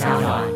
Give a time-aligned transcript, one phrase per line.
[0.00, 0.48] 小暖。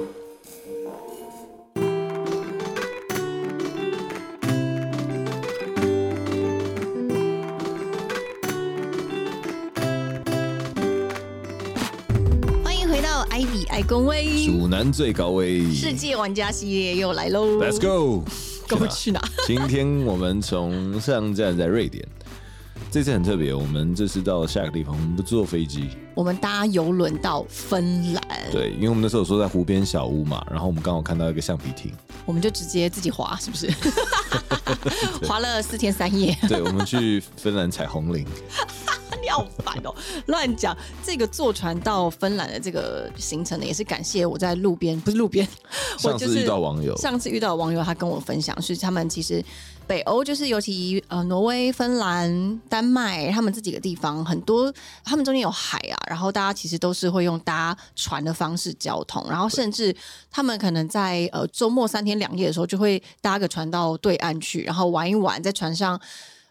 [12.65, 18.25] 欢迎回到 Ivy 爱公威主男最高位世界玩家系列又来喽，Let's go！
[18.67, 19.21] 跟我去哪？
[19.47, 22.03] 今天我们从上站在瑞典，
[22.95, 28.23] 这次很特别，我们这次到下个地方，我们不坐飞机，我们搭游轮到芬兰，
[28.53, 31.93] 对，因为我们那时候说在湖边小屋嘛，然后我们刚好看到一个橡皮艇，
[32.25, 33.69] 我们就直接自己滑，是不是？
[35.27, 38.25] 滑了四天三夜，对，我们去芬兰采红菱，
[39.21, 39.93] 你好烦哦！
[40.27, 40.77] 乱讲。
[41.03, 45.47] 这个坐船到芬兰的这个行程呢，也是感谢我在路边，不是路边，
[46.05, 49.45] 我上次遇到网友，上次遇到网友，他跟我分享是他们其实
[49.87, 54.73] 北欧就是尤其呃挪威、芬兰、丹麦他们这几个地方很多，
[55.05, 59.95] 他们中间有海啊，然后大家其实都是会用搭船的方式交通，然后甚至
[60.31, 66.01] 他们可能在呃周末三天两夜的时候就会搭个船到对岸去，然后玩一玩，在船上。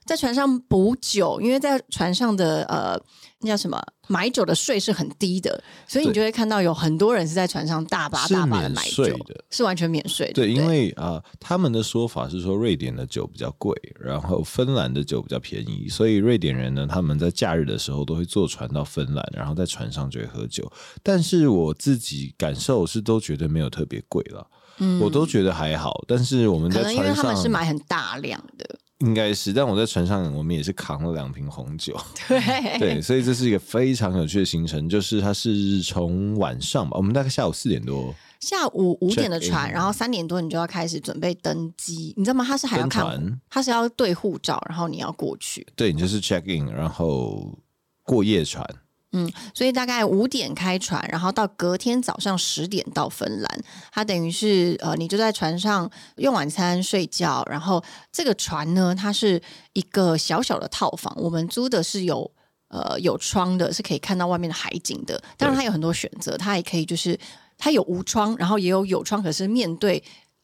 [0.06, 3.00] 在船上补酒，因为在船上的呃，
[3.40, 9.44] 那叫什么买酒的税是很低的，所以你就会看到有很多人是在船上大把大把的买酒，的。
[9.50, 10.34] 是完全免税的。
[10.34, 20.72] 对，因为啊、呃他们的说法是说瑞典的酒比较贵，然后芬兰的酒比较便宜，所以瑞典人呢，他们在假日的时候都会坐船到芬兰，然后在船上就会喝酒。
[21.02, 24.48] 但是我自己感受是都觉得没有特别贵了，
[24.80, 26.04] 嗯，我都觉得还好。
[26.08, 31.94] 但是我们可在船能因为他们是买很大量的，应该是，但我在船上我们也是扛了两瓶红酒，
[32.28, 42.46] 对对，所以这是一个非常有趣的行程，就是它是从晚上吧，我们大概下午四点多下午五点的船，然后三点多你就要开始准备登机，你知道吗？
[42.46, 45.68] 他是还要看登船，他是要对护照，然后你要过去。
[45.76, 47.58] 对你就是 check in，然后
[48.04, 48.66] 过夜船。
[49.14, 53.64] 嗯，所以大概五点开船，然后到隔天早上十点到芬兰。
[53.92, 59.41] 它等于是呃，你就在船上用晚餐、睡觉，然后这个船呢，它是
[59.73, 62.29] 一个小小的套房，我们租的是有。
[62.69, 65.22] 呃，有窗的，是可以看到外面的海景的。
[65.38, 67.16] 当然，它有很多选择，它也可以就是
[67.56, 70.03] 它有无窗，然后也有有窗，可是面对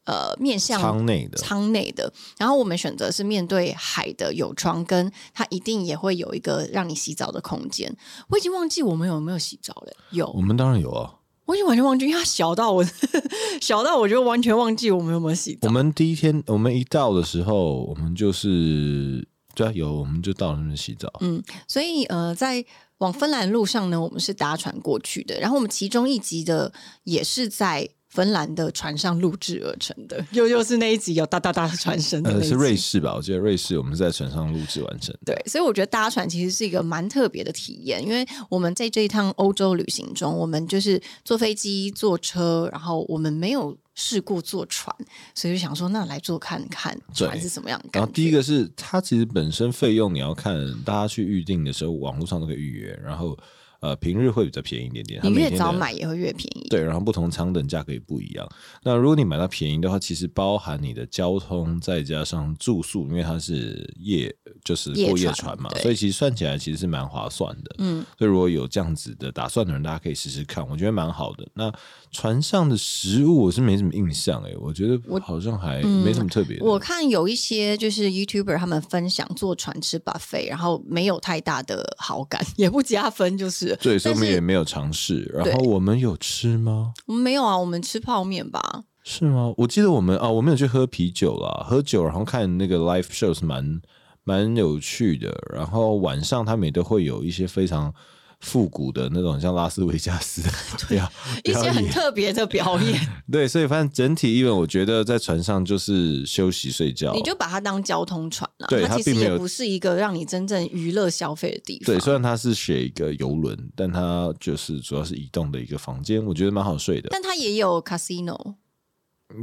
[0.09, 2.11] 呃面向舱内的舱内的。
[2.39, 7.95] 然后我们选择是面对海的有窗，跟它一定也会有一个让你洗澡的空间。
[8.29, 11.13] 我已经忘记我们有没有洗澡了，有我，们当然有啊，
[11.45, 12.83] 我已经完全忘记，因为它小到我
[13.61, 15.67] 小到我就完全忘记我们有没有洗澡。
[15.67, 21.11] 我们第一天我们一到的时候，我们就是对啊有，我们就到那边洗澡。
[21.21, 22.63] 嗯，所以呃，在
[22.99, 25.39] 往芬兰路上呢，我们是搭船过去的。
[25.39, 26.71] 然后我们其中一集的
[27.03, 33.13] 也是在芬兰的船上录制而成的， 又又是那一集有哒哒哒的船声的那呃，是瑞士吧？
[33.15, 35.33] 我记得瑞士我们是在船上录制完成的。
[35.33, 44.95] 对，所以我觉得搭船其实是一个蛮特别的体验，因为我们在这一趟欧洲旅行中，我们就是坐飞机、坐车，然后我们没有试过坐船，
[45.35, 47.89] 所以就想说，那来坐看看船是什么样的。
[47.93, 53.37] 然后第一个是它其实本身费用你要看，大家去预定的时候，网络上都可以预约，然后
[53.81, 55.21] 呃平日会比较便宜一点点。
[55.23, 56.67] 你越早买也会越便宜。
[56.69, 58.47] 对，然后不同舱等价格也不一样。
[58.83, 67.75] 那如果你买到便宜的话，其实包含你的交通，再加上住宿，因为它是夜就是过夜夜船船嘛，对所以其实算起来其实是蛮划算的。
[67.79, 71.47] 嗯，所以如果有这样子的打算的人，大家可以试试看，我觉得蛮好的。
[71.53, 71.71] 那
[72.11, 76.65] 船上的食物我是没什么印象诶、我觉得我好像还没什么特别的。
[76.65, 83.68] 我看有一些就是 YouTuber 他们分享坐船吃 buffet，然后没有太大的好感， 也不加分，就是。
[83.77, 85.23] 对，所以我们也没有尝试。
[85.33, 86.93] 然对后我们有吃吗？
[87.07, 88.83] 我们没有啊，我们吃泡面吧。
[89.03, 89.53] 是吗？
[89.57, 93.81] 我记得我们啊，我们有去喝啤酒啦，喝酒，然后看那个 live show 是蛮
[94.23, 95.35] 蛮有趣的。
[95.53, 97.93] 然后晚上他们也都会有一些非常
[98.39, 100.41] 复古的那种，像拉斯维加斯
[100.87, 101.11] 对 啊
[101.43, 101.89] 一些很。
[101.89, 102.99] 特别的表演，
[103.31, 111.85] 对，所以反正整体因为我觉得在船上就是休息睡觉，你就把它当交通船了、对它其实也不是一个让你真正娱乐消费的地方。
[111.87, 117.09] 对，虽然它是写一个游轮，但它就是主要是移动的一个房间，我觉得蛮好睡的。
[117.11, 118.55] 但它也有 casino，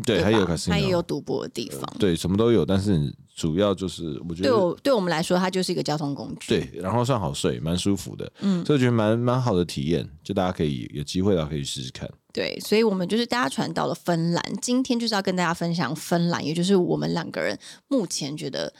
[0.05, 1.83] 对，还有 casino，它也有赌博的地方。
[1.99, 6.49] 对，什么都有，但是主要就是我觉得对我对我们来说，它就是一个交通工具。
[6.49, 12.11] 对，然后算好睡，蛮舒服的，嗯所以我觉得蛮蛮好的体验，就大家可以有机会的话可以试试看。
[12.33, 14.43] 对，所以我们就是搭船到了芬兰。
[14.61, 17.59] 今天就是要跟大家分享芬兰，也就是我们两个人
[17.89, 18.73] 目前觉得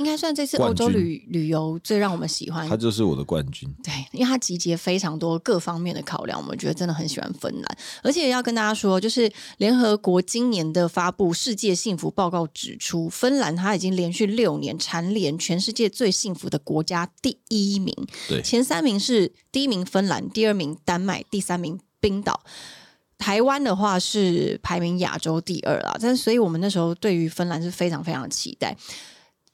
[0.00, 2.74] 应该算这次欧洲旅旅游最让我们喜欢他。
[2.74, 7.78] 就是我的冠军，对，因为他集结非常多各方面的考量，我们觉得真的很喜欢芬兰。
[8.02, 17.94] 而且要跟大家说，就是联合国今年的发布《世界幸福报告》指出，芬兰它已经连续六年蝉联全世界最幸福的国家第一名。
[18.26, 22.40] 对前三名是第一名芬兰，第二名丹麦，第三名冰岛。
[23.18, 28.74] 台湾的话是排名亚洲第二啦，但是所以我们那时候对于芬兰是非常非常期待。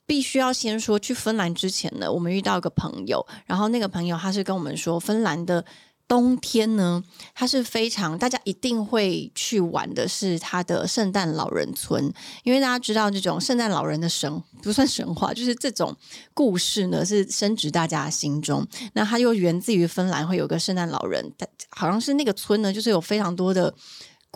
[0.06, 5.64] 必须要先说，去芬兰之前呢，我们遇到一个朋友，然后那个朋友他是跟我们说，芬兰的
[6.08, 7.02] 冬天呢，
[7.34, 12.12] 它是非常大家一定会去玩的，是它的圣诞老人村，
[12.44, 15.96] 因为大家知道这种圣诞老人的神不算神话，就是这种
[16.32, 18.64] 故事呢是深植大家心中。
[18.92, 21.32] 那它又源自于芬兰，会有个圣诞老人，
[21.70, 23.74] 好像是那个村呢，就是有非常多的。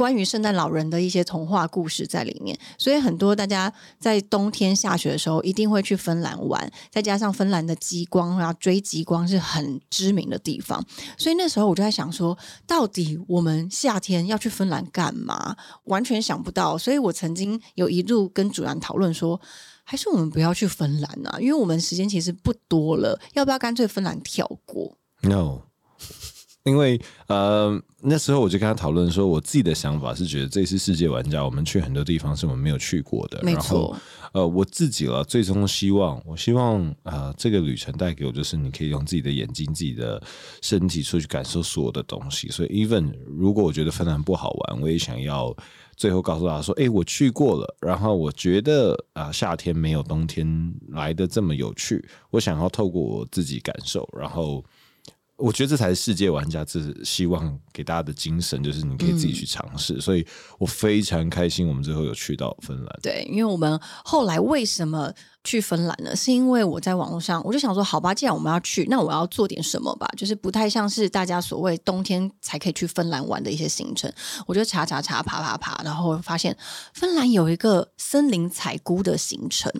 [0.00, 10.82] 关于圣诞老人的一些童话故事在里面，所以很多大家在冬天下雪的时候一定会去芬兰玩，再加上芬兰的极光啊，追极光是很知名的地方，
[11.18, 15.54] 所以那时候我就在想说，到底我们夏天要去芬兰干嘛？
[15.84, 19.38] 完全想不到，所以我曾经有一路跟主人讨论说，
[19.84, 25.64] 还是我们不要去芬兰啊，因为我们时间其实不多了，要不要干脆芬兰跳过？No。
[26.70, 33.94] 因为呃那时候我就跟他讨论说，我自己的想法是觉得这次世界玩家我们去很多地方是我们没有去过的，没错。
[34.32, 40.22] 呃，我自己了，最终希望我希望呃这个旅程带给我就是你可以用自己的眼睛、自己的
[40.62, 42.48] 身体出去感受所有的东西。
[42.48, 45.52] 所以，even 如果我觉得芬兰不好玩，我也想要
[45.96, 54.64] 最后告诉他说，哎，我去过了，然后我觉得啊夏天没有冬天来的这么有趣，我想要透过我自己感受，然后。
[55.40, 60.00] 我觉得这才是世界玩家，这希望给大家的精神，就是你可以自己去尝试。
[60.00, 60.26] 所以
[60.58, 62.98] 我非常开心，我们最后有去到芬兰。
[63.02, 66.14] 对，因为我们后来为什么去芬兰呢？
[66.14, 70.06] 是因为我在网络上，我就想说，好吧，既然我们要去，那我要做点什么吧。
[70.16, 74.12] 就是不太像是大家所谓冬天才可以去芬兰玩的一些行程。
[74.46, 76.56] 我就查查查，爬爬爬，然后发现
[76.92, 79.72] 芬兰有一个森林采菇的行程。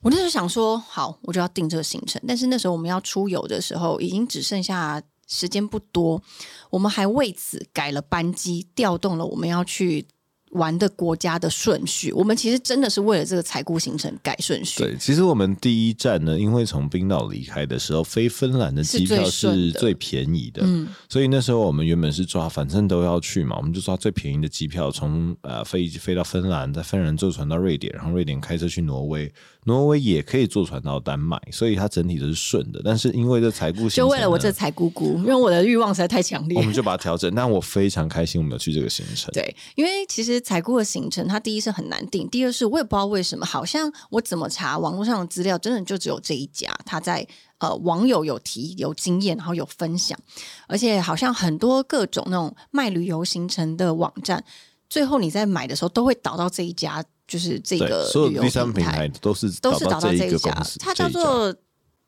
[0.00, 2.20] 我那时候想说，好，我就要定这个行程。
[2.26, 6.22] 但是那时候我们要出游的时候，已经只剩下时间不多，
[6.70, 10.08] 我们还为此改了班机，调动了我们要去。
[10.52, 14.82] 玩的国家的顺序，我们其实真的是为了这个采购行程改顺序。
[14.82, 29.32] 对，其实我们第一站呢，因为从冰岛离开的时候，飞芬兰的机票是最便宜的，嗯，所以那时候我们原本是抓，反正都要去嘛，我们就抓最便宜的机票，从呃飞飞到芬兰，在芬兰坐船到瑞典，然后瑞典开车去挪威，
[29.64, 32.82] 挪威也可以坐船到丹麦，所以它整体都是顺的。
[32.84, 37.34] 但是因为这采菇，就为了我这采姑姑，因为我的欲望实在太强烈，我们就把它调整。
[37.34, 39.30] 但我非常开心，我们有去这个行程。
[39.32, 40.42] 对，因为其实。
[40.42, 47.26] 采菇的行程，它第一是很难定，第二是我也不知道为什么，好像我怎么查网络上的资料，真的就只有这一家，他在
[47.58, 50.18] 呃网友有提有经验，然后有分享，
[50.66, 54.44] 而且好像很多各种那种卖旅游行程的网站，
[54.90, 57.02] 最后你在买的时候都会导到这一家，
[57.32, 61.54] 就是这个所有第三平台都是都是找到这一家，它叫做。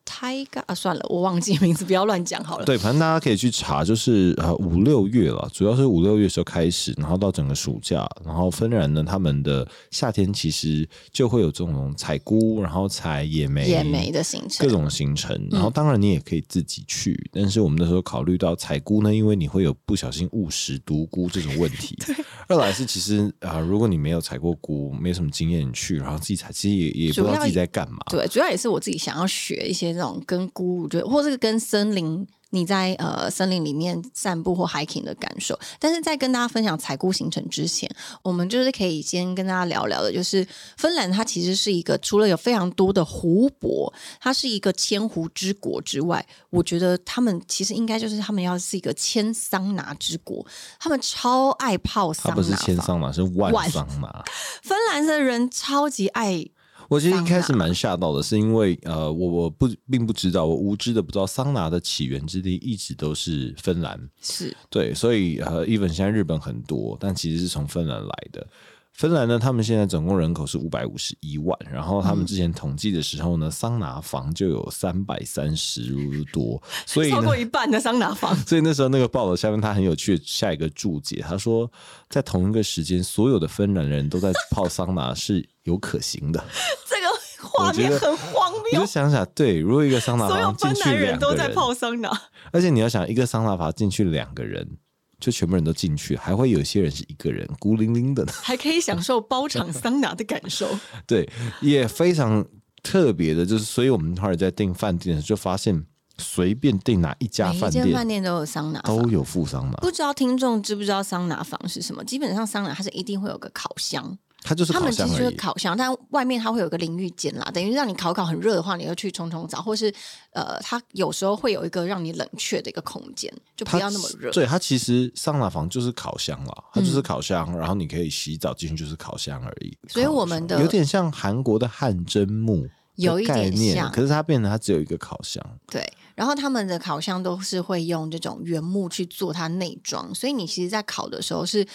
[0.07, 2.65] 泰嘎啊，算了，我忘记名字，不要乱讲好了。
[2.65, 15.35] 对，反正大家可以去查，就是呃五六月了，主要是五六月时候开始，然后到整个暑假，然后芬兰呢，他们的夏天其实就会有这种采菇，然后采野莓、野莓的行程，各种行程。
[15.49, 21.97] 然后当然你也可以自己去，但是我们那时候考虑到采菇呢，因为你会有不小心误食毒菇这种问题。
[22.47, 27.97] 二来是其实啊，如果你没有采过菇，没什么经验，你去然后自己采，其实也也不知道自己在干嘛。
[28.11, 29.95] 对，主要也是我自己想要学一些。
[29.95, 35.57] 那种跟菇，我觉得或者是跟森林，你在呃森林里面散步或 hiking 的感受。
[35.79, 37.89] 但是在跟大家分享采菇行程之前，
[38.23, 50.45] 我们就是可以先跟大家聊聊的，就是芬兰它其实是一个除了有非常多的湖泊，它是一个千湖之国之外，我觉得他们其实应该就是他们要是一个千桑拿之国，
[50.79, 54.23] 他们超爱泡桑拿，不是千桑拿，是万桑拿。
[54.63, 56.45] 芬兰的人超级爱。
[56.89, 68.45] 我其实一开始蛮吓到的，是因为呃，我我不并不知道，我无知的不知道桑拿的起源之地一直都是芬兰，是对，所以呃，even 现在日本很多，但其实是从芬兰来的。
[68.93, 75.93] 芬兰呢，他们现在总共人口是五百五十一万，然后他们之前统计的时候呢，桑拿房就有三百三十
[76.31, 78.33] 多， 所以超过一半的桑拿房。
[78.47, 81.69] 所以那时候那个报道下面，他很有趣，下一个注解，他说
[82.09, 86.43] 在同一个时间，所有的芬兰人都在泡桑拿是有可行的。
[86.89, 88.63] 这个画面很荒谬。
[88.71, 92.09] 你就想想，对，如果一个桑拿房进去两个人都在泡桑拿，
[92.51, 94.77] 而且你要想一个桑拿房进去两个人。
[95.17, 100.67] 就全部人都进去，还会有些人是一个人孤零零的， 还可以享受包场桑拿的感受。
[101.07, 101.27] 对，
[101.61, 102.45] 也非常
[102.83, 105.85] 特别的，就是所以我们后来在订饭店的时候，就发现
[106.17, 109.77] 随便订哪一家饭店，饭店都有桑拿，都有附桑拿。
[109.77, 112.03] 不知道听众知不知道桑拿房是什么？
[112.03, 114.17] 基本上桑拿它是一定会有个烤箱。
[114.47, 119.91] 它就是他们其实就是烤箱但外面它会有个淋浴间啦，等于让你烤烤很热的话，你要去冲冲澡，或是
[120.33, 124.31] 呃，它有时候会有一个让你冷却的一个空间，就不要那么热。
[124.31, 129.75] 对，它其实桑拿房就是烤箱了，它嗯就是烤箱，然后你可以洗澡进去就是烤箱而已。
[129.87, 135.43] 所以我们的有点像韩国的汗蒸木有一点概念，像可是它变成它只有一个烤箱。
[135.67, 135.83] 对，
[136.13, 141.65] 然后他们的烤箱都是会用这种原木去做它内装，所以你其实，在烤的时候是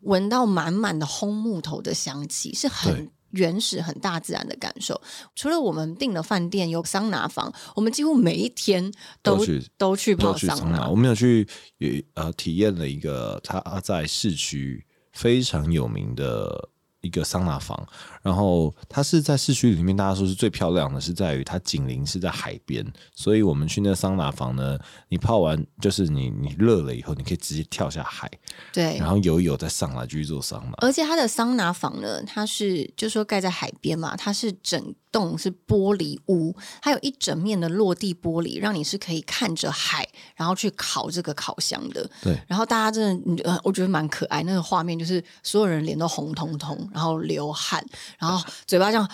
[0.00, 3.10] 闻到满满的烘木头的香气，是很。
[3.32, 4.98] 原始、很大自然的感受。
[5.34, 8.90] 除了我们订的饭店有桑拿房，我们几乎每一天
[9.22, 10.96] 都都去都去泡桑拿桑拿，我。
[10.96, 17.86] 们有去也呃体验了一个它在市区非常有名的一个桑拿房，
[18.22, 24.78] 然后它是在市区里面，大家说是最漂亮的，是在于它紧邻是在海边，所以我们去那桑拿房呢，
[25.08, 28.28] 你泡完就是你你热了以后，你可以直接跳下海，
[28.72, 30.72] 对然，后游一游再上来继续做桑拿。
[30.78, 42.08] 而且它的桑拿房呢，它是就说盖在海边嘛，它是整栋是玻璃屋，它有一整面的落地玻璃，让你是可以看着海，然后去烤这个烤箱的。
[42.22, 44.42] 对，然后大家真的，呃，我觉得蛮可爱。
[44.42, 47.84] 那个画面就是所有人脸都红彤彤，然后流汗，
[48.18, 49.08] 然后嘴巴这样，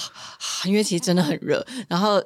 [0.66, 2.22] 因为其实真的很热，然后。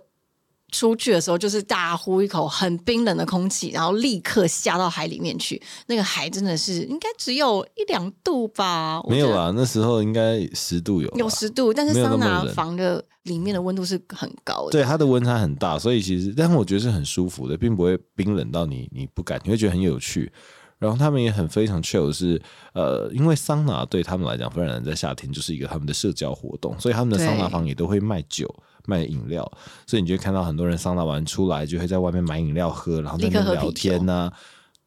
[0.75, 5.63] 出去的时候就是大呼一口很冰冷的空气，然后立刻下到海里面去。
[5.87, 9.01] 那个海真的是应该只有一两度吧？
[9.09, 14.73] 没有啊，那时候应该十度有，有十度，但是桑拿房的里面的温度是很高的。
[14.73, 20.33] 对，它的温差很大，所以其实，但是我觉得是很舒服的，并不会冰冷到你你不敢，你会觉得很有趣。
[20.79, 22.41] 然后他们也很非常 chill，是
[22.73, 28.53] 呃，因为桑拿对他们来讲，芬兰人在夏天就是一个他们的社交活动，所以他们的桑拿房也都会卖酒、
[28.87, 29.51] 卖饮料，
[29.87, 34.31] 所以你就会看到很多人桑拿完出来就会在外面买饮料喝，然后在那边聊天呐、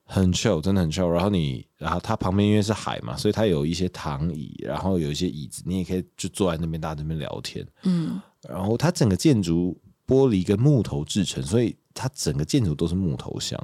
[0.04, 1.08] 很 chill，真的很 chill。
[1.10, 7.66] 然后你，然后它旁边因为是海嘛，所以它有一些躺椅，然后有一些椅子，你也可以就坐在那边，大家在那边聊天。
[7.84, 13.60] 嗯，然后它整个建筑玻璃跟木头制成，所以它整个建筑都是木头箱，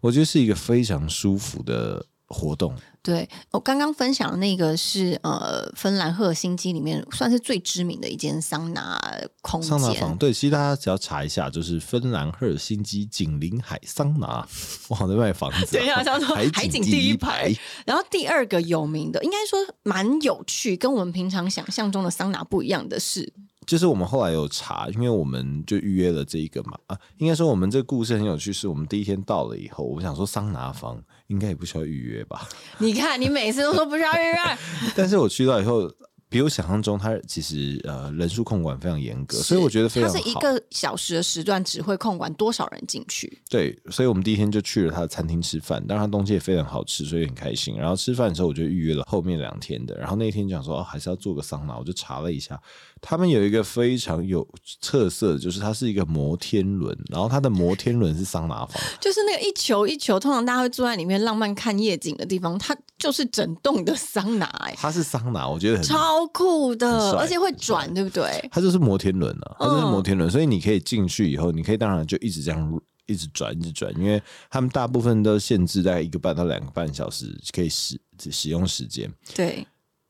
[0.00, 2.74] 我觉得是一个非常舒服的活动。
[3.02, 9.00] 对我刚刚分享的那个是呃，芬兰赫尔辛基里面算是最知名的一间桑拿
[9.42, 9.70] 空间。
[9.70, 14.44] 桑拿房对，其实大家只要查一下，就是芬兰赫尔辛基紧邻海桑拿，
[14.88, 23.32] 哇，在卖房子、对啊叫做海海景第一第一排然后第二个有名的，应该说蛮有趣，跟我们平常想象中的桑拿不一样的是，
[23.66, 34.58] 就是我们后来有查，因为我们就预约了这一个嘛啊，应该说我们这个故事很有趣，是我们第一天到了以后，我想说桑拿房应该也不需要预约吧， 你看你每次都说不需要预约，
[34.94, 35.90] 但是我去到以后，
[36.28, 40.16] 比我想象中它其实呃人数控管非常严格，所以我觉得非常好。
[40.16, 43.40] 它是一个小时的时段只会控管多少人进去。
[43.48, 47.76] 对，所以我们第一天就去了他的餐厅吃饭，当然它东西也非常好吃，所以很开心。
[47.76, 52.60] 然后吃饭的时候我就预约了后面两天的，然后那天就想说、哦、还是要做个桑拿，我就查了一下，
[53.08, 54.44] 他们有一个非常有
[54.82, 68.48] 特色的，就是它是一个摩天轮，然后它的摩天轮是桑拿房，就是那个一球一球，通常大家会坐在里面浪漫看夜景的地方，它就是整栋的桑拿、哎，它是桑拿，我觉得很超酷的，而且会转，对不对？
[68.50, 74.20] 它就是摩天轮啊，它就是嗯摩天轮，所以你可以进去以后，你可以当然就一直这样一直转，一直转，因为
[74.50, 78.00] 他们大部分都限制在一个半到两个半小时可以使
[78.32, 79.64] 使用时间，对。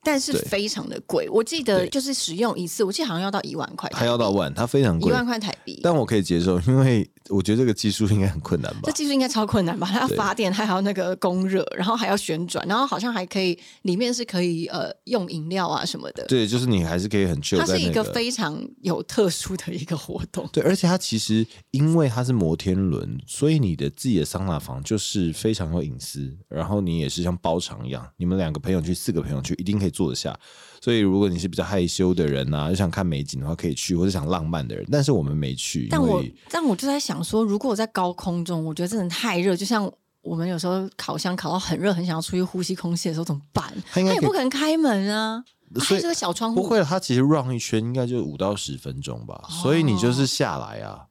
[0.07, 5.81] 但是非常的贵，我记得就是使用一次，我记得好像要到一万块台币，它要到万，它非常贵，一万块台币。
[5.83, 8.93] 但我可以接受，因为我觉得这个技术应该很困难吧这。
[8.93, 9.89] 技术应该超困难吧？
[9.91, 16.25] 它要对发电，它还要那个供热，然后还要旋转，然后好像还可以里面是可以呃用饮料啊什么的。
[16.27, 17.97] 对，就是你还是可以很 chill 它是一。
[17.97, 20.47] 个非常有特殊的一个活动。
[20.53, 30.39] 对，而且它其实因为它是摩天轮，所以你的自己的桑拿房就是非常有隐私，然后你也是像包场一样，你们两个朋友去，四个朋友去，一定可以坐得下。
[30.81, 39.91] 所以如果你是比较害羞的人呐、啊，就想看美景的话，可以去，或者想浪漫的人，但是我们没去，但我但我就在想说，如果我在高空中，我觉得真的太热，就像
[40.23, 43.73] 我们有时候烤箱烤到很热，很想要出去呼吸空气的时候怎么办？
[43.93, 45.45] 它应该可以也不可能开门啊，
[45.77, 46.63] 所以还是个小窗户。
[46.63, 51.07] 不会，他其实 run 一圈应该就五到十分钟吧，所以你就是哦下来啊。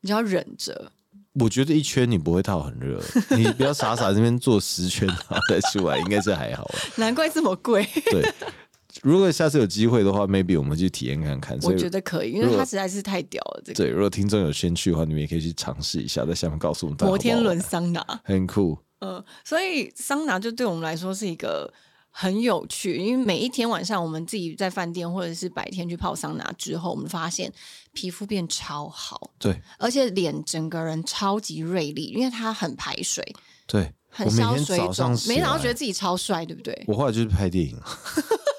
[0.00, 0.92] 你就要忍着。
[1.40, 3.00] 我觉得一圈你不会套很热，
[3.36, 6.80] 你不要傻傻这边做十圈然后再出来，应该是还好啦。
[6.96, 8.34] 难怪这么贵，对，
[9.02, 11.58] 如果下次有机会的话，maybe 我们去体验看看。
[11.62, 13.62] 我觉得可以，因为它实在是太屌了。
[13.64, 18.78] 这个对，如果听众有先去的话，你们也可以去尝试一下，在下面告诉我们摩天轮桑拿，很酷。
[19.00, 21.72] 嗯，所以桑拿就对我们来说是一个
[22.10, 27.52] 很有趣，因为每一天晚上我们自己在饭店或者是白天去泡桑拿之后，我们发现
[27.92, 33.24] 皮肤变超好，对而且脸整个人超级锐利，因为它很排水，
[33.68, 36.84] 对，很消水肿每天早上觉得自己超帅，对不对？
[36.88, 37.78] 我后来就是拍电影，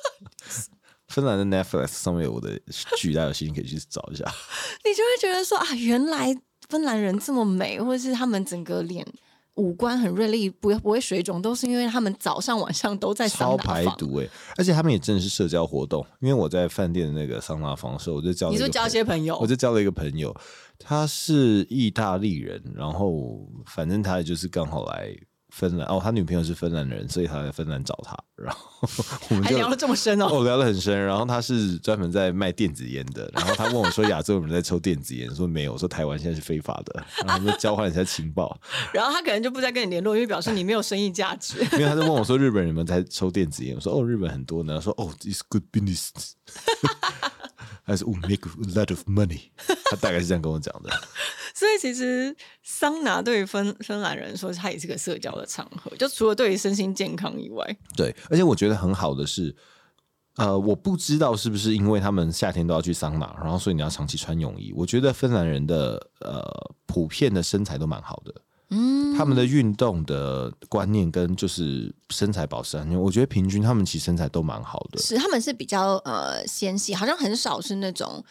[1.09, 2.59] 芬兰的 Netflix 上面有我的
[2.97, 4.23] 剧，大家有兴趣可以去找一下。
[4.85, 6.35] 你就会觉得说啊，原来
[6.69, 9.05] 芬兰人这么美，或者是他们整个脸
[9.55, 13.73] 五官很锐利，不不会水肿，都是因为他们早上晚上都在桑超拿房。
[13.73, 16.05] 排毒哎、而且他们也真的是社交活动。
[16.21, 20.33] 因为我在饭店的那个桑拿房的时候，我就交了一个你说交一些朋友我就交了一个朋友，
[20.77, 25.13] 他是意大利人，然后反正他就是刚好来
[25.49, 28.87] 芬兰哦，他女朋友是芬兰人，所以他来芬兰找他，然后
[29.29, 30.99] 我们就还聊得这么深哦，哦，聊得很深。
[31.05, 38.59] 然后他是专门在卖电子烟的，然后他问我说：“亚洲有人在抽电子烟？”说没有，我说台湾现在是非法的，然后我们就交换一下情报。
[38.93, 41.59] 然后他可能就不再跟你联络，因为表示你没有生意价值。
[41.73, 46.09] 因为他就问我说：“日本人有没有在抽电子烟？”我说：“哦，日本很多呢。”他说：“哦，it's good business。
[47.83, 49.49] ”还是 “will make a lot of money”，
[49.89, 50.91] 他大概是这样跟我讲的。
[51.53, 59.55] 所以其实桑拿对于芬芬兰人说，它也是个社交的场合，就除了对于身心健康以外，对，而且我觉得很好的是，
[60.35, 64.71] 呃，我不知道是不是因为他们夏天都要去桑拿，然后所以你要长期穿泳衣。
[64.75, 66.45] 我觉得芬兰人的呃
[66.85, 68.33] 普遍的身材都蛮好的，
[68.69, 74.99] 嗯，他们的运动的观念跟就是身材保持很好，我觉得平均他们其实身材都蛮好的。
[74.99, 78.23] 是他们是比较呃纤细，好像很少是那种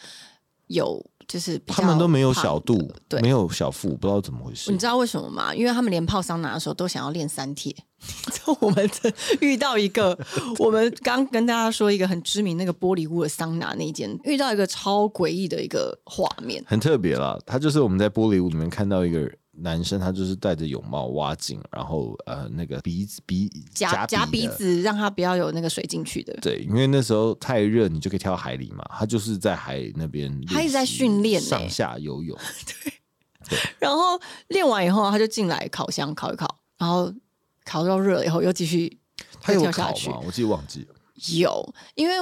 [0.67, 4.77] 有就是他们都没有小肚，对没有小腹，不知道怎么回事你。
[4.79, 5.53] 知道为什么吗？
[5.53, 7.75] 因为他们连泡桑拿的时候都想要练三铁。
[8.33, 10.17] 就我们这遇到一个，
[10.57, 16.63] 我们刚跟大家说一个很知名那个玻璃屋的桑拿那一间，遇到一个超诡异的一个画面。
[16.65, 19.29] 很特别啦，他就是我们在玻璃屋里面看到一个
[19.61, 26.33] 男生，他就是戴着泳帽挖井，然后呃那个鼻子鼻夹夹鼻子，让他不要有那个水进去的。
[26.41, 28.83] 对，因为那时候太热，你就可以跳海里嘛。
[28.89, 32.37] 他就是在海那边，他一直在训练欸上下游泳。
[33.49, 37.11] 对然后练完以后，他就进来烤箱烤一烤，然后
[37.65, 38.99] 烤到热了以后又继续
[39.41, 40.23] 他有跳下去考吗？
[40.25, 40.95] 我记得忘记了。
[41.33, 42.15] 有，因为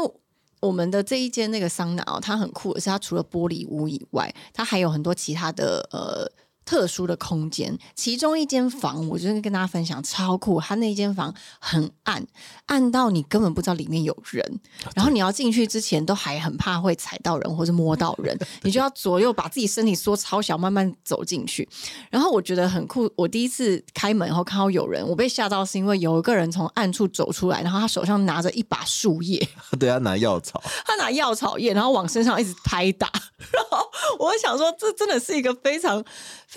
[0.59, 6.31] 我们的这一间那个桑拿哦，它很酷的是，它除了玻璃屋以外，它还有很多其他的呃。
[6.67, 10.59] 特殊的空间，其中一间房，我就是跟大家分享超酷。
[10.59, 12.27] 它那间房很暗，
[12.65, 14.59] 暗到你根本不知道里面有人。
[14.93, 21.67] 然后你要进去之前，都还很怕会踩到人或者摸到人， 你就要左右把自己身体缩超小，慢慢走进去。
[22.09, 23.09] 然后我觉得很酷。
[23.15, 29.47] 我第一次开门后看到有人，我被吓到是因为有一个人从暗处走出来，然后他手上拿着一把树叶，
[29.79, 33.09] 对他拿药草，他拿药草叶，然后往身上一直拍打。
[33.53, 33.79] 然后
[34.19, 36.03] 我想说，这真的是一个非常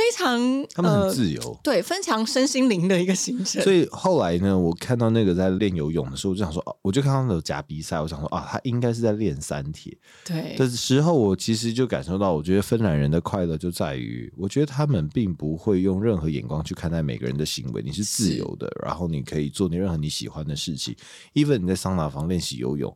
[0.00, 1.60] 非常他们很呃自由。
[1.62, 3.62] 对非常身心灵的一个行程。
[3.62, 9.94] 所以后来呢，我看到那个在练游泳的时候，我就想说，哦，我就看到他有假比赛，我想说啊，他应该是在练三铁。
[10.24, 20.96] 对的时候，我其实就感受到，我觉得芬兰人的快乐就在于，我觉得他们并不会用任何眼光去看待每个人的行为，你是自由的，然后你可以做你任何你喜欢的事情。
[21.34, 22.94] even 你在桑拿房练习游泳。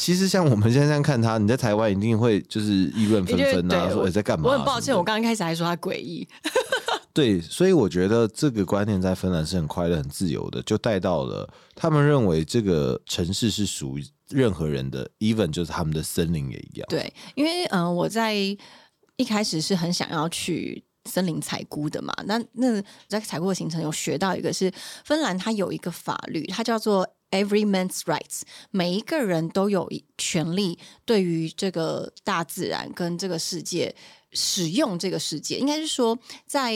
[0.00, 6.26] 其实像我们现在这样看他，你在台湾一定会就是议论纷纷啊，一定会对说你在干嘛、我很抱歉，我刚刚一开始还说他诡异。
[7.12, 16.86] 对，所以我觉得这个观念在芬兰是很快乐、很自由的，就带到了他们认为这个城市是属于任何人的，even 就是他们的森林也一样。
[16.88, 22.14] 对，因为嗯、呃我在一开始是很想要去森林采菇的嘛。
[22.24, 24.72] 那那在采菇的行程有学到一个是
[25.04, 33.94] 芬兰，它有一个法律，它叫做 Every Man's Rights，每一个人都有权利对于这个大自然跟这个世界
[34.32, 36.74] 使用这个世界，应该是说在。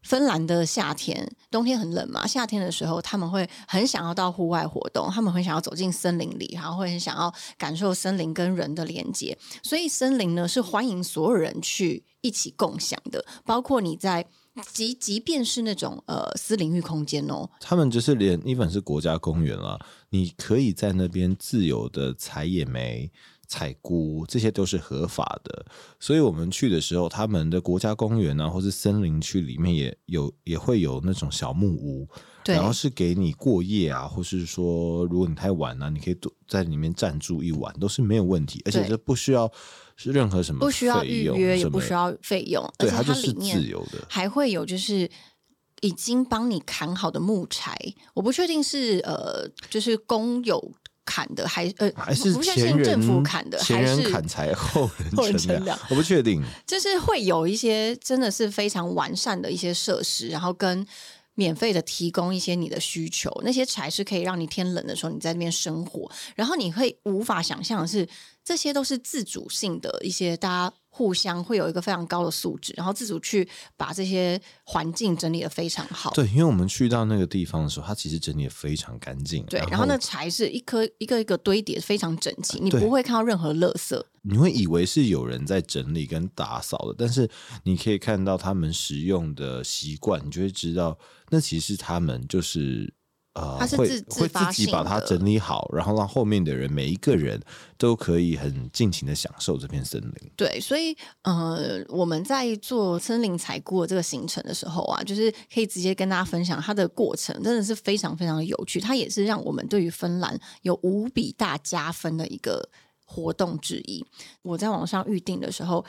[0.00, 2.24] 芬兰的夏天，冬天很冷嘛。
[2.24, 9.36] 夏天的时候，他们会很想要到户外活动，他们很想要走进森林里，然后会很想要感受森林跟人的连接。
[9.62, 14.24] 所以，森林呢是欢迎所有人去一起共享的，包括你在
[14.72, 19.78] 即即便是那种呃私领域空间哦，他们就是连 even 是国家公园啦，
[20.10, 23.10] 你可以在那边自由的采野莓、
[23.46, 25.66] 采菇，这些都是合法的。
[25.98, 32.08] 所以我们去的时候，他们的国家公园啊，或是森林区里面也有也会有那种小木屋，
[32.44, 38.88] 然后是给你过夜啊，或是说如果你太晚了、啊你可以多在里面暂住一晚，都是没有问题，而且对。
[38.88, 39.50] 这不需要
[40.00, 43.98] 是任何什么不需要预约，也不需要费用，而对，且它就是里面自由的。
[44.08, 45.10] 还会有就是
[45.80, 47.76] 已经帮你砍好的木柴，
[48.14, 50.72] 我不确定是呃就是工友
[51.04, 56.40] 砍的，还呃还是不确前人定政府砍的，前还是人砍柴后后人 人乘乘凉，我不确定。
[56.64, 60.86] 就是会有一些真的是非常完善的一些设施，然后跟
[61.34, 68.06] 免费的提供一些你的需求，那些柴是可以让你天冷的时候你在那边生火，然后你会无法想象的是
[68.48, 70.76] 这些都是自主性的一些大家。
[70.90, 76.10] 互相会有一个非常高的素质，然后自主去把这些环境整理的非常好。
[76.10, 79.44] 对，因为我们去到那个地方的时候，它其实整理的非常干净。
[79.44, 84.02] 对，然后那柴是一颗一个一个堆叠，非常整齐，你不会看到任何垃圾。
[84.22, 87.30] 你会以为是有人在整理跟打扫的，但是
[87.62, 90.98] 你可以看到他们使用的习惯，你就会知道
[91.30, 92.92] 那其实他们就是。
[93.58, 97.40] 他是自会自己把它整理好，然后让后面的人每一个人
[97.76, 100.12] 都可以很尽情的享受这片森林。
[100.36, 108.80] 对，所以呃，我们在做森林采菇的这个行程的时候啊，就是可以直接跟大家分享它的过程，真的是非常非常有趣。
[108.80, 112.68] 它也是让我们对于芬兰有无比大加分的一个
[113.04, 114.04] 活动之一。
[114.42, 115.84] 我在网上预定的时候，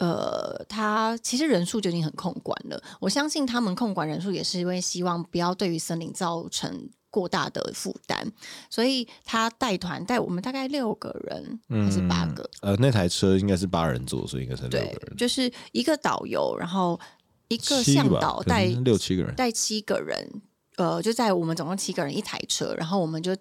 [0.00, 2.82] 呃，他其实人数就已经很控管了。
[2.98, 6.90] 我相信他们控管人数也是因为希望不要对于森林造成。
[7.12, 8.24] 过大的负担，
[8.70, 12.48] 所以他带团带我们大概六个人还是八个？
[12.60, 15.16] 呃，那台车应该是八人座，所以应该是六个人。
[15.16, 17.00] 就是一个导游，然后
[17.48, 20.40] 一个向导带六七个人，带七个人。
[20.76, 23.36] 呃，就在我们总共七个人一台车，然后我们就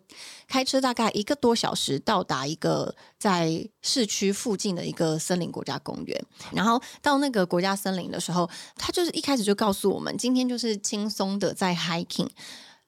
[0.48, 6.26] 开车大概一个多小时到达一个在市区附近的一个森林国家公园。
[6.52, 12.28] 然后到那个国家森林的时候，他就是一开始就告诉我们，今天就是轻松的在 hiking。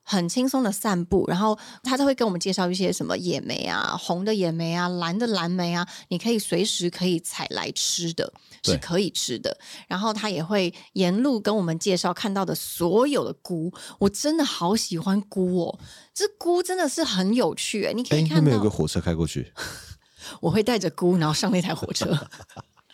[0.02, 8.32] 很轻松的散步，然后他都会跟我们介绍一些什么野莓啊、红的野莓啊、蓝的蓝莓啊，你可以随时可以采来吃的，
[8.64, 9.56] 是可以吃的。
[9.86, 15.78] 然后他也会沿路跟我们介绍看到的所有的菇，我真的好喜欢菇哦，
[16.12, 19.52] 这菇真的是很有趣诶，你可以看到有个火车开过去，
[20.42, 22.16] 我会带着菇然后上那台火车。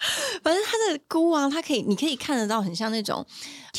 [0.43, 3.25] 反正它的菇啊，它可以，你可以看得到，很像那种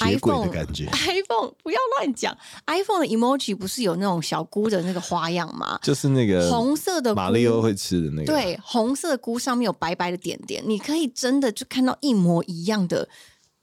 [0.02, 0.86] iPhone 的感觉。
[1.08, 5.80] iPhone 不要乱讲，iPhone 的 emoji 不是有那种小菇的那个花样吗？
[5.82, 8.26] 就是那个红色的马里奥会吃的那个。
[8.26, 13.08] 对，红色的菇上面有白白的点点，你可以真的就看到一模一样的。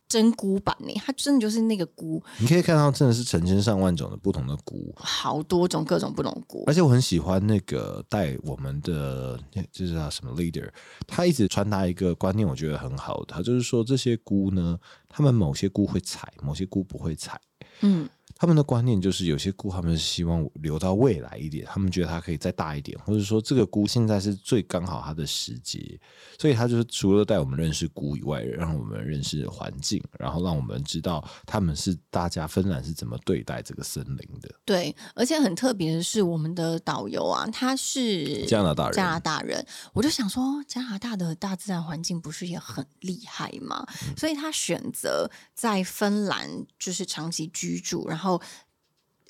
[0.09, 0.93] 真菇版呢？
[1.05, 6.65] 它真的就是那个菇，你可以看到真的是成千上万种的不同的菇，好多种各种不同菇。
[6.67, 9.39] 而且我很喜欢那个带我们的，
[9.73, 10.69] 就是叫什么 leader，
[11.07, 13.27] 他一直传达一个观念，我觉得很好的。
[13.29, 17.41] 他就是说这些菇呢，他们某些菇会采，某些菇不会采。
[17.81, 18.09] 嗯。
[18.39, 25.99] 他们的观念就是，有些菇他们是希望留到未来一点，他们觉得它可以再大一点，或者说这个菇现在是最刚好它的时节，
[26.39, 34.55] 所以他就是除了带我们认识菇以外，让我们认识环境，然后让我们知道他们是大家芬兰是怎么对待这个森林的。
[34.67, 43.87] 对，而且很特别的是，我们的导游啊，他是加拿大人，加拿大人，我就想说，加拿大的大自然环境不是也很厉害吗？
[44.15, 46.47] 所以他选择在芬兰
[46.79, 48.26] 就是长期居住，然后。
[48.27, 48.43] 后，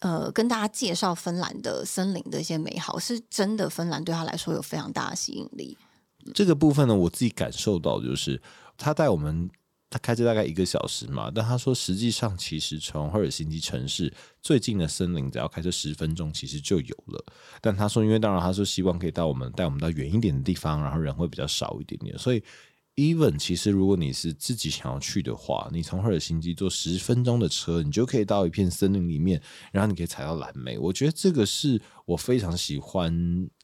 [0.01, 3.69] 呃，跟大家介绍芬兰的森林的一些美好，是真的。
[3.69, 5.77] 芬兰对他来说有非常大的吸引力。
[6.35, 8.41] 这个部分呢，我自己感受到就是，
[8.77, 9.49] 他带我们，
[9.89, 17.25] 他开车大概一个小时嘛，但他说实际上其实从赫尔辛基城市最近的森林，只要开车十分钟，其实就有了。
[17.61, 22.43] 但他说，因为当然他说希望可以带我们带我们到远一点的地方，然后人会比较少一点点，所以。
[22.97, 29.39] Even 其实，如果你是自己想要去的话，你从赫尔辛基坐十分钟的车，你就可以到一片森林里面，
[29.71, 30.79] 然后你可以采到蓝莓。
[30.79, 33.13] 我觉得这个是我非常喜欢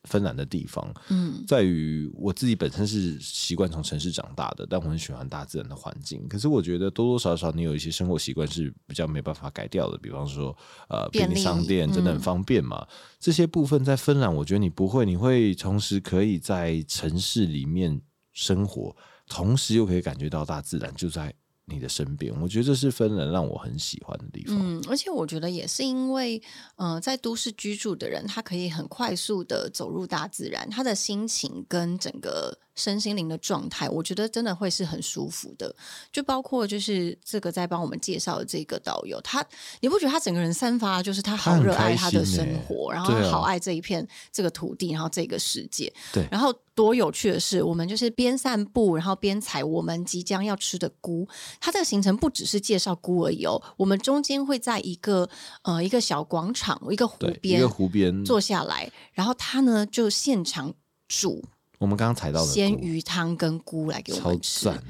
[0.05, 0.93] 芬兰的地方。
[1.09, 6.29] 嗯，在于我自己本身是习惯从城市长大的，但我很喜欢大自然的环境。
[6.29, 10.55] 可是我觉得多多少少你有一些生活习惯是比较没办法改掉的，比方说
[10.91, 12.87] 呃便利商店真的很方便嘛。
[13.19, 17.99] 这些部分在芬兰，我觉得你不会，你会同时可以在城市里面
[18.35, 18.95] 生活。
[19.33, 21.33] 同时又可以感觉到大自然就在
[21.65, 24.59] 你的身边，我觉得这是芬兰让我很喜欢的地方。
[24.61, 26.43] 嗯，而且我觉得也是因为，
[26.77, 32.59] 呃，在都市居住的人，他可以很快速的走入大自然，他的心情跟整个。
[32.75, 35.75] 身心灵的状态，我觉得真的会是很舒服的。
[36.11, 39.45] 就包括就是这个在帮我们介绍的这个导游，他
[39.81, 45.93] 你不觉得他整个人散发就是他好热爱他的生活，然后好爱这一片这个土地，然后这个世界。
[46.13, 51.29] 对，然后多有趣的是，我们就是边散步，然后边采我们即将要吃的菇。
[51.61, 55.29] 他这个行程不只是介绍菇而已哦，我们中间会在一个
[55.63, 60.73] 呃一个小广场，一个湖边，一个湖边坐下来，然后他呢就现场
[61.07, 61.45] 煮。
[61.83, 64.83] 我们刚刚采到的鲜鱼汤跟菇来给我们吃，的。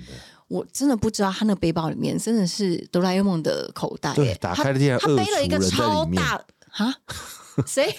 [0.47, 6.95] 我真的不知道他那背包里面真的是哆啦 A 梦的口袋，对，打开了竟然他背了一个超大啊，
[7.67, 7.97] 谁？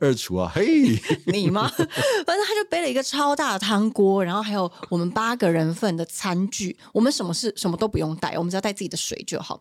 [0.00, 0.64] 二厨啊，嘿，
[1.30, 1.68] 你吗？
[1.68, 9.60] 反正他就背了一个超大的汤锅，然后还有我们八个人份的餐具，我们什么事什么都不用带，我们只要带自己的水就好。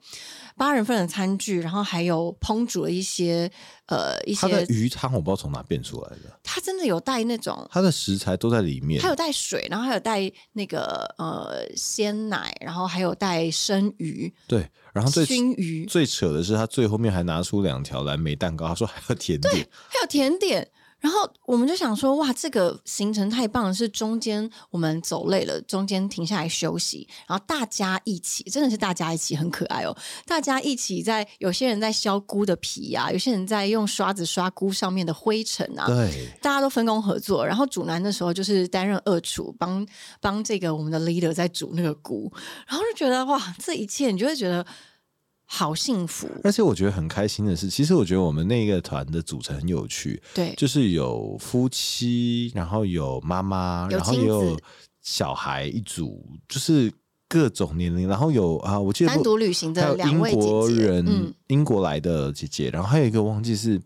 [0.55, 3.51] 八人份的餐具，然后还有烹煮了一些
[3.89, 7.67] 呃一它的些，鱼汤我不知道从哪变出来的，它真的有带那种。
[7.71, 9.09] 它的食材都在里面它。
[9.09, 19.67] 有带水，然后还有带那个呃鲜奶，然后还有带生鱼、对，然后最熏鱼，最扯的是，他最后面还拿出两条蓝莓蛋糕，他说还有甜点。
[19.89, 20.69] 还有甜点。
[20.99, 23.73] 然后我们就想说，哇，这个行程太棒了！
[23.73, 29.95] 是中间我们走累了，中间停下来休息，然后大家一起，真的是大家一起，很可爱哦。
[30.25, 37.45] 大家一起在，有些人在削菇的皮啊，有些人在用刷子刷菇上面的灰尘啊，对，大家都分工合作。
[37.45, 39.87] 然后主男的时候就是担任二厨，帮
[40.19, 42.31] 帮这个我们的 leader 在煮那个菇，
[42.67, 44.65] 然后就觉得哇，这一切你就会觉得
[45.51, 46.29] 好幸福。
[46.43, 54.55] 而且我觉得很开心的是，其实我觉得我们那个团的组成很有趣，对，就是有夫妻，然后有妈妈，然后也有
[55.01, 56.91] 小孩一组，就是
[57.27, 63.81] 各种年龄，然后有啊，我记得单独旅行的两位姐姐，国人，嗯，英国来的姐姐，然后还有一个忘记是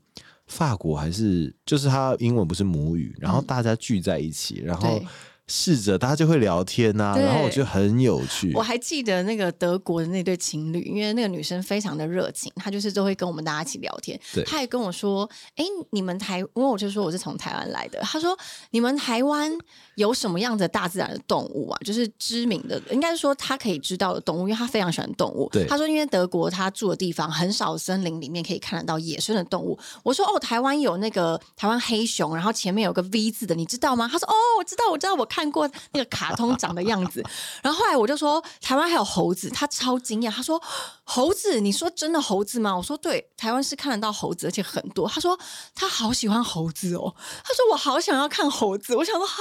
[0.48, 5.02] 法国还是，就是她英文不是母语，然后大家聚在一起，然后
[5.48, 8.62] 试着大家就会聊天呐、对然后我觉得很有趣我。
[8.62, 14.20] 还记得那个德国的那对情侣，因为那个女生非常的热情，她就是都会跟我们大家一起聊天。
[14.34, 18.38] 对她还跟我说：“哎，你们台，因为我就说我是从台湾来的。”她说
[18.72, 19.52] ：“你们台湾
[19.96, 21.78] 有什么样的大自然的动物啊？
[21.84, 25.50] 就是知名的，应该是说她可以知道的动物，因为她非常喜欢动物。
[25.52, 29.78] 对她说，因为德国她住的地方很少森林里面可以看得到野生的动物。
[30.04, 34.08] 我说：哦，台湾有那个台湾黑熊，然后前面有个 V 字的，你知道吗？
[34.10, 37.24] 她说：哦，我知道，我知道，我看过那个卡通长的样子。
[37.62, 40.62] 然后后来我就说台湾还有猴子，他超惊讶，他说
[41.04, 42.76] 猴子，你说真的猴子吗？
[42.76, 45.08] 我说对，台湾是看得到猴子，而且很多。
[45.08, 45.38] 他说
[45.76, 48.96] 他好喜欢猴子哦，他说我好想要看猴子。
[48.96, 49.36] 我想说哈，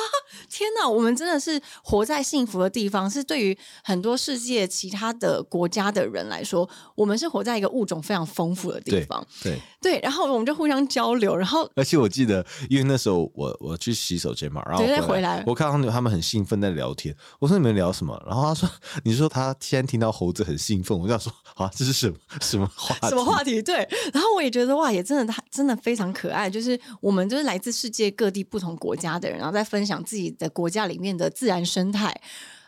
[0.51, 9.25] 天哪，我们真的是活在幸福的地方，是对于很多世界其他的国家的人来说，我们是活在一个物种非常丰富的地方。
[9.43, 17.15] 对，对，然后我们就互相交流，然后而且我记得，因为那时候我我去洗手间嘛，然后回回来我看到他们很兴奋在聊天。
[17.39, 18.23] 我说你们聊什么？
[18.27, 18.69] 然后他说，
[19.05, 23.09] 你说他现在听到猴子很兴奋，我就想说，啊，这是什么什么话题？
[23.09, 23.63] 什么话题？
[23.63, 23.77] 对，
[24.13, 26.49] 然后我也觉得哇，也真的他真的非常可爱。
[26.49, 32.15] 就是我们就是来自世界各地不同国家的人，然后在分享自己的国家里面的自然生态。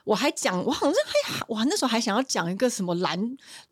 [0.05, 3.18] 我还讲，我好像还我，那时候还想要讲一个什么蓝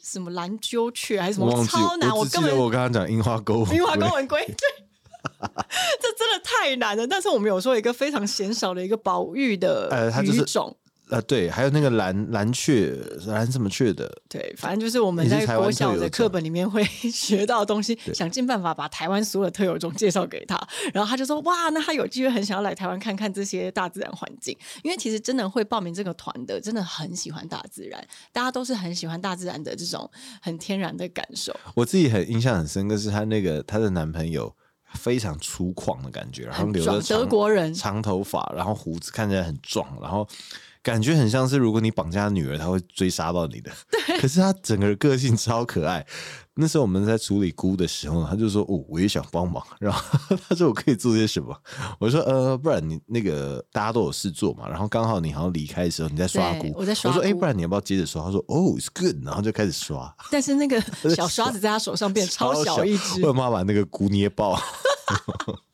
[0.02, 4.86] 什么蓝鸠雀还是什么超难，我根本得我刚刚讲樱花沟，樱花公文龟，对，
[6.00, 7.06] 这真的太难了。
[7.06, 10.76] 但是我们有说一个非常鲜少的一个保育的呃它就是种，
[11.08, 20.58] 呃，对，还有那个蓝蓝雀，蓝什么雀的，对，反正就是我们在国小的课本里面会 学到的东西，想尽办法把台湾所有的特有种介绍给他，
[20.94, 28.02] 然后他就说哇，那他有机会很想要来台湾看看这些大自然环境，因为其实真的会报名这个团的，真的很喜欢大自然，
[28.32, 31.54] 大家都是很喜欢大自然的这种很天然的感受。
[31.74, 34.54] 我自己很印象很深刻，是她那个她的男朋友
[34.94, 37.72] 非常粗犷的感觉，然后留着德国人。
[37.74, 40.26] 长头发，然后胡子看起来很壮，然后
[40.82, 43.70] 感觉很像是如果你绑架女儿，她会追杀到你的。
[44.20, 46.04] 可是她整个个性超可爱。
[46.54, 51.56] 那时候我们在处理菇的时候呢，他就说：“哦，我也想帮忙。”然后他说：“我可以做些什么？”
[51.98, 60.78] 我说：“呃，不然你那个大家都有事做嘛，然后刚好你好像离开的时候你在刷菇，我在刷说：‘哎、菇不然你要不要接着刷？’他说：‘哦，it's good。’然后就开始刷，但是那个
[61.16, 64.60] 小刷子在他手上变超小一只 我，有妈把那个菇捏爆。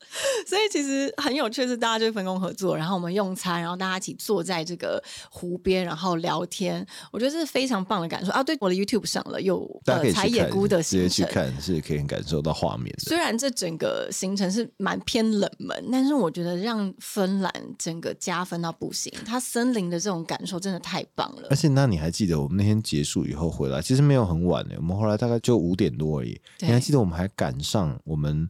[0.47, 8.43] 所以其实很有趣，是大家就分工合作，然后我们用餐，然后大家一起坐在这个湖边，然后聊天，我觉得这是非常棒的感受啊！
[8.43, 9.69] 对，我的 YouTube 上了有
[10.13, 11.19] 采野菇的直接。
[11.19, 12.99] 去看是可以感受到画面的。
[12.99, 19.11] 虽然这整个行程是蛮偏冷门，但是我觉得让芬兰整个加分到不行。
[19.25, 21.55] 它森林的这种感受真的太棒了而。
[21.55, 26.39] 且，那你还记得我们那天结束以后回来，其实没有很晚呢，我们后来大概就五点多而已。
[26.59, 28.47] 你还记得我们还赶上我们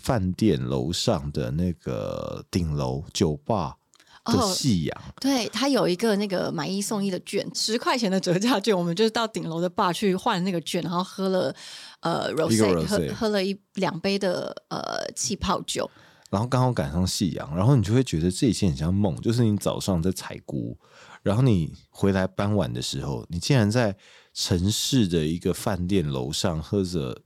[0.00, 3.76] 饭店楼上的那个顶楼酒吧
[4.24, 5.02] 的哦夕阳？
[5.20, 11.54] 对，它有一个那个买一送一的券，十块钱的折价券，我们就是到顶楼的 bar 去换那个券，然后喝了
[12.00, 15.90] 呃 rose，喝喝了一两杯的呃气泡酒。
[16.30, 20.76] 然后刚好赶上夕阳，然后你就会觉得这一切很像梦，就是你早上在采菇，
[21.22, 23.96] 然后你回来傍晚的时候，你竟然在
[24.32, 27.20] 城市的一个饭店楼上喝着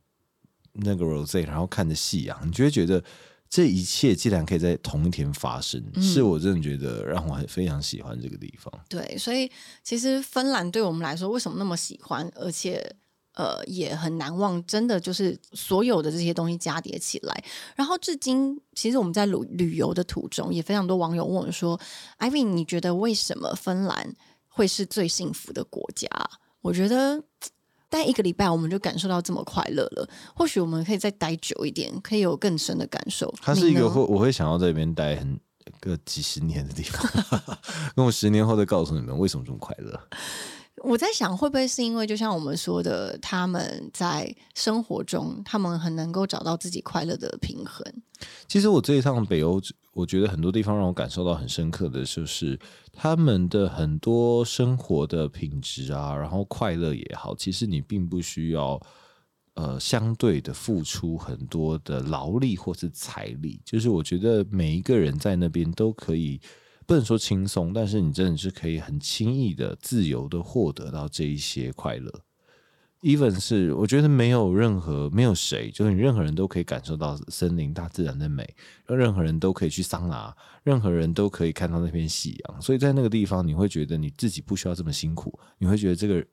[0.78, 3.02] 那个 rose，然后看着夕阳，你就会觉得
[3.50, 8.72] 这一切既然可以在同一天发生，嗯是我真的觉得让我很非常喜欢这个地方。
[8.88, 9.50] 对，所以
[9.82, 12.94] 其实芬兰对我们来说为什么那么喜欢，而且
[13.34, 17.44] 呃也很难忘，真的就是所有的这些东西加叠起来。
[17.74, 21.80] 然后至今，其实我们在旅旅游的途中，也非常多网友问我说
[22.18, 24.14] ：“Ivy，你觉得为什么芬兰
[24.46, 26.08] 会是最幸福的国家？”
[26.62, 27.22] 我觉得。
[27.88, 33.32] 待一个礼拜我们就感受到这么快乐了，或许我们可以再待久一点，可以有更深的感受。
[33.40, 35.38] 它是一个会我会想要在这边待很
[35.80, 37.02] 个几十年的地方，
[37.94, 40.00] 那我十年后再告诉你们为什么这么快乐。
[40.84, 47.84] 我在想，会不会是因为就像我们说的，他们在生活中，他们很能够找到自己快乐的平衡。
[48.46, 49.60] 其实我这一趟北欧，
[49.98, 52.56] 我觉得很多地方让我感受到很深刻的就是
[52.92, 58.80] 他们的很多生活的品质啊，然后快乐也好，其实你并不需要
[59.54, 66.40] 呃相对的付出很多的劳力或是财力，就是我觉得每一个人在那边都可以。
[66.86, 72.10] 不能说轻松，但是你真的是可以很轻易的、自由的获得到这一些快乐。
[73.02, 78.48] Even 是我觉得没有任何没有谁，就是你任何人都可以感受到森林大自然的美，
[78.86, 80.34] 任何人都可以去桑拿，
[80.64, 82.60] 任何人都可以看到那片夕阳。
[82.60, 86.24] 所以在那个地方，你会觉得你自己不需要这么辛苦，你会觉得这个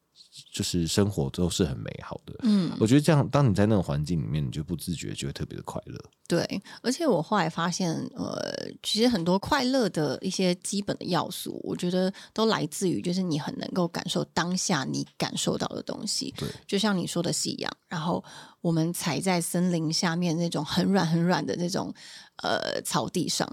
[0.51, 2.35] 就是生活都是很美好的。
[2.43, 5.97] 嗯，我觉得这样，当你在那个环境里面，你就不自觉就会特别的快乐。
[6.27, 8.35] 对，而且我后来发现，呃，
[8.81, 16.33] 其实很多快乐的一些基本的要素，我觉得都来自于就是你很能够感受当下你感受到的东西。
[16.37, 18.23] 对，就像你说的夕阳，然后
[18.61, 21.93] 我们踩在森林下面那种很软很软的那种
[22.41, 23.47] 呃草地上，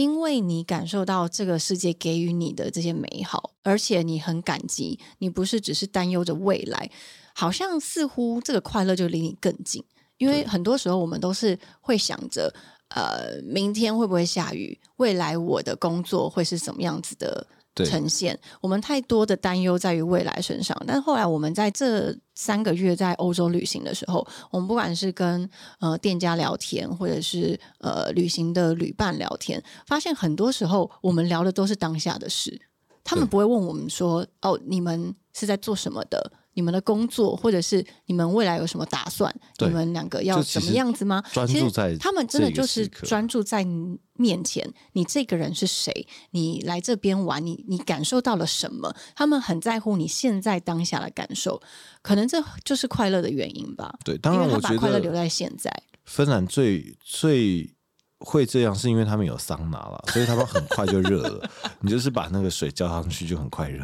[0.00, 6.90] 因为你感受到这个世界给予你的这些美好，而且你很感激，你不是只是担忧着未来，
[7.34, 9.84] 好像似乎这个快乐就离你更近。
[10.16, 12.50] 因为很多时候我们都是会想着，
[12.88, 14.80] 呃，明天会不会下雨？
[14.96, 18.38] 未来我的工作会是什么样子的对呈现？
[18.60, 32.60] 我们太多的担忧在于未来身上，但后来我们在这三个月在欧洲旅行的时候，我们不管是跟呃店家聊天，或者是呃旅行的旅伴聊天，发现很多时候我们聊的都是当下的事，
[33.04, 39.34] 他们不会问我们说：“哦，你们是在做什么的？”你们的工作，或者是你们未来有什么打算？
[39.60, 41.24] 你们两个要怎么样子吗？
[41.32, 46.06] 专注在他们真的就是专注在你面前，你这个人是谁？
[46.32, 48.94] 你来这边玩，你你感受到了什么？
[49.16, 51.62] 他们很在乎你现在当下的感受，
[52.02, 53.94] 可能这就是快乐的原因吧。
[54.04, 55.72] 对，当然我觉把快乐留在现在。
[56.04, 57.74] 芬兰最最。
[58.22, 61.50] 会这样是因为他们有桑拿了，所以他们很快就热了。
[61.80, 63.82] 你就是把那个水浇上去就很快热。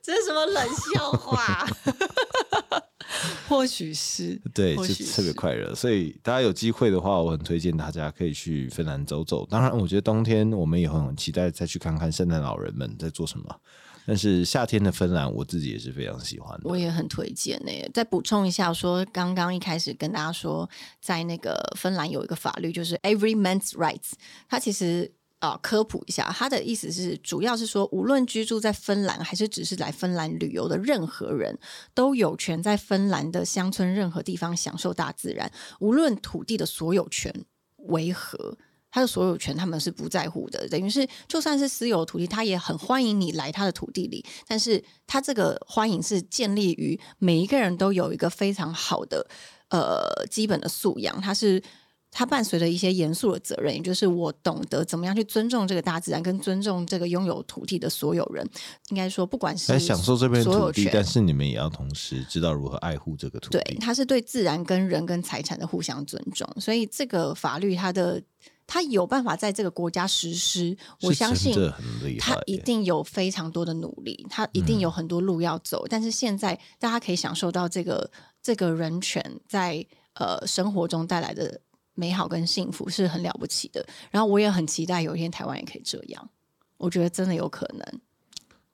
[0.04, 1.66] 这是什么冷笑话？
[3.48, 5.74] 或许是， 对，或许就特别快乐。
[5.74, 9.44] 所以大家有机会的话，我很推荐大家可以去芬兰走走。
[9.46, 13.60] 当然，我觉得冬天我们也很期待再去看看圣诞老人们在做什么。
[14.06, 16.62] 但是夏天的芬兰，我自己也是非常喜欢的。
[16.64, 20.68] 我也很推荐呢、再补充一下说，刚刚一开始跟大家说，
[21.00, 24.12] 在那个芬兰有一个法律，就是 Every Man's Rights，
[24.48, 25.12] 它其实。
[25.40, 31.58] 啊、科普一下，他的意思是，主要是说，无论居住在芬兰还是只是来芬兰旅游的任何人，
[31.94, 37.34] 都有权在芬兰的乡村任何地方享受大自然，无论土地的所有权
[37.88, 38.58] 为何，
[38.90, 49.26] 他的所有权他们是不在乎的，等于是就算是私有土地，他也很欢迎你来他的土地里，但是他这个欢迎是建立于每一个人都有一个非常好的
[49.70, 51.62] 呃基本的素养，他是。
[52.10, 58.44] 它伴随着一些严肃的责任，也就是我懂得怎么样去尊重这个大自然，跟尊重这个拥有土地的所有人。
[58.88, 63.78] 应该说，不管是来享受这片土地，但是你们也要同时知道如何爱护这个土地对，地。
[63.78, 68.20] 它是对自然跟人跟财产的互相尊重，所以这个法律它的
[68.66, 71.54] 它有办法在这个国家实施，我相信
[72.18, 78.10] 它一定有非常多的努力，它一定有很多路要走，但是现在大家可以享受到这个
[78.42, 81.60] 这个人权在呃生活中带来的
[82.00, 83.86] 美好跟幸福是很了不起的。
[84.10, 86.30] 然后我也很期待有一天台湾也可以这样，
[86.78, 88.00] 我觉得真的有可能。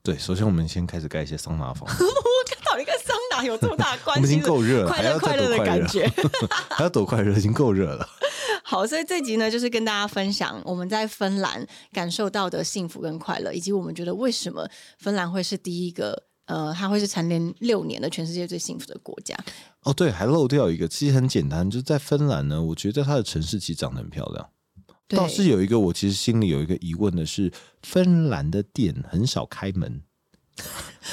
[0.04, 1.88] 对，首先我们先开始盖一些桑拿房，
[2.64, 5.58] 到底跟桑拿有这么大的关我们已经够热了，快乐快乐的？
[5.64, 6.08] 感觉。
[6.70, 7.36] 还要多快热？
[7.36, 8.08] 已经够热了。
[8.62, 19.36] 好，所以这集呢，就是跟大家分享我们在芬兰感受到的幸福跟快乐，以及我们觉得为什么芬兰会是第一个，呃，它会是蝉联六年的全世界最幸福的国家。
[19.82, 24.48] 哦，对，还漏掉一个，其实很简单，就是在芬兰呢，我觉得它的城市其实长得很漂亮。
[25.08, 30.02] 对倒是有一个，我其实心里有一个疑问的是，芬兰的店很少开门，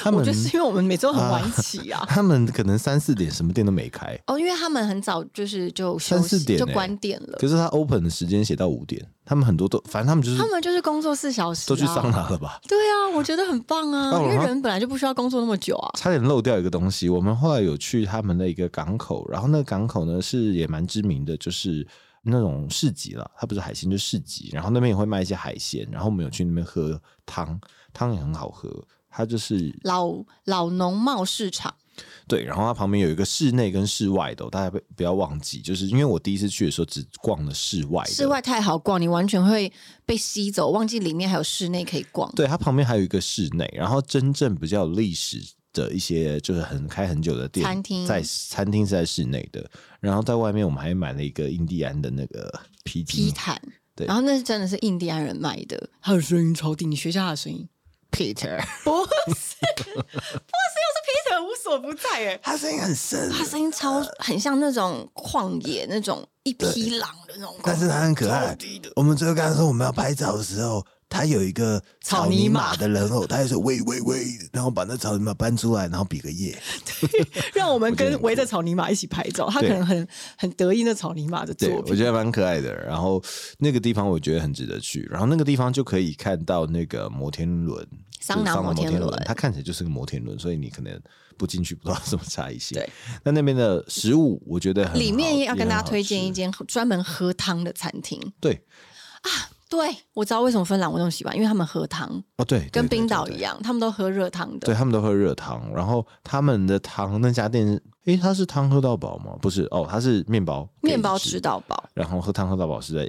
[0.02, 2.04] 他们我觉得是因为我们每周很晚起啊。
[2.08, 12.58] 他们可能三四点什么店都没开，哦，因为他们很早就是就三四点欸关店了可，是他 open 的时间写到五点，他们很多都，反正他们就是他们就是工作四小时、啊，都去桑拿了吧？
[12.66, 15.90] 对啊，我觉得很棒啊， 因为人本来就不需要工作那么久啊。
[15.96, 21.86] 差点漏掉一个东西，我们后来有去他们的一个港口，然后那个港口呢是也蛮知名的，就是
[22.22, 27.60] 那种市集了，它不是海鲜，就是市集，然后那边也会卖一些海鲜，然后我们有去那边喝汤，
[27.92, 28.68] 汤也很好喝，
[29.16, 30.12] 它就是老
[30.46, 31.72] 老农贸市场，
[32.26, 39.72] 对，然后它旁边有一个室内跟室外的哦、大家不不要忘记，就是因为我第一次去的时候只逛了室外，室外太好逛，你完全会
[40.04, 42.28] 被吸走，忘记里面还有室内可以逛。
[42.34, 45.40] 对，它旁边还有一个室内，然后真正比较有历史
[45.72, 48.04] 的一些就是很开很久的店，餐厅。
[48.04, 52.52] 在餐厅是在室内的，然后在外面我们还买了一个印第安的那个
[52.82, 53.62] 披披巾，毯，
[53.94, 54.08] 对。
[54.08, 57.68] 然后那是真的是印第安人卖的，他的声音超低，你学一下他的声音。
[58.14, 59.04] Peter，不
[59.34, 68.56] 是，不是， 又是 Peter 无所不在哎，他声音很深，他声音超很像那种旷野那种一匹狼的那种，但是他很可爱。
[68.96, 76.58] 我们最后跟他说我们要拍照的时候，他有一个草泥马的人偶，他就说喂 喂喂，然后把那草泥马搬出来，然后比个耶。
[77.54, 81.84] 让我们跟围着草泥马一起拍照，他可能很很得意那草泥马的作，品。
[81.86, 82.74] 我觉得蛮可爱的。
[82.74, 83.22] 然后
[83.58, 87.86] 那个地方我觉得很值得去，然后那个地方就可以看到那个摩天轮，
[88.20, 91.00] 桑拿摩天轮它看起来就是个摩天轮，所以你可能
[91.36, 92.76] 不进去不知道什么差异性。
[92.76, 92.88] 对，
[93.22, 98.20] 那那边的食物我觉得里面要跟大家推荐一间专门喝汤的餐厅。
[98.42, 99.44] 好吃
[99.74, 104.66] 对对，我知道为什么芬兰我那么喜欢，因为他们喝汤哦对，跟冰岛一样，他们都喝热汤的。
[104.66, 109.36] 对他们都喝热汤，然后他们的汤那家店，诶，他是汤喝到饱吗？
[109.42, 113.08] 不是哦，他是面包，面包吃到饱，然后喝汤喝到饱是在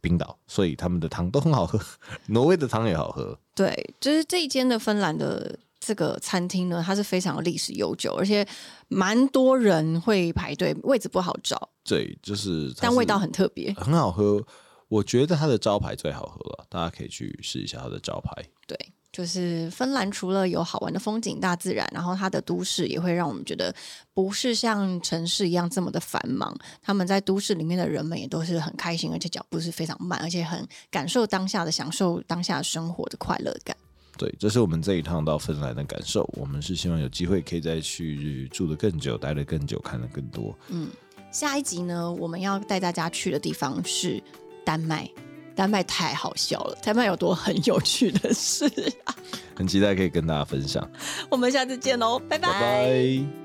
[0.00, 1.78] 冰岛，所以他们的汤都很好喝，
[2.26, 3.38] 挪威的汤也好喝。
[3.54, 8.46] 对，就是这一间的芬兰的这个餐厅呢，它是非常的历史悠久，而且
[8.88, 13.72] 蛮多人会排队，位置不好找，对，就是但味道很特别。
[13.74, 14.42] 很好喝。
[14.90, 18.44] 我觉得它的招牌最好喝了，大家可以去试一下它的招牌。
[18.66, 18.76] 对，
[19.12, 23.72] 就是芬兰除了有好玩的风景、大自然，然后它的都市也会让我们觉得
[24.12, 26.52] 不是像城市一样这么的繁忙。
[26.82, 33.76] 他们在都市里面的人们也都是很开心，而且脚步是非常慢，而且很感受当下的、享受当下生活的快乐感。
[34.18, 36.28] 对，这是我们这一趟到芬兰的感受。
[36.34, 40.52] 我们是希望有机会可以再去住的更久，待的更久，看的更多。
[40.68, 40.90] 嗯
[41.32, 44.20] 下一集呢，我们要带大家去的地方是
[44.64, 45.08] 丹麦。
[45.52, 48.64] 丹麦太好笑了，丹麦有多很有趣的事
[49.04, 49.14] 啊！
[49.54, 50.88] 很期待可以跟大家分享。
[51.28, 53.39] 我们下次见喽，拜拜拜